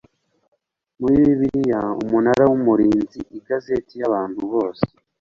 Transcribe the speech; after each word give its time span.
muri 0.99 1.15
Bibiliya 1.25 1.81
Umunara 2.03 2.43
w 2.51 2.53
Umurinzi 2.59 3.19
Igazeti 3.39 3.93
y 4.01 4.05
abantu 4.09 4.41
bose 4.53 4.85